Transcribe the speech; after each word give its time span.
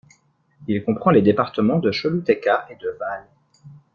Il 0.67 0.83
comprend 0.83 1.11
les 1.11 1.21
départements 1.21 1.77
de 1.77 1.91
Choluteca 1.91 2.65
et 2.71 2.75
de 2.75 2.89
Valle. 2.99 3.27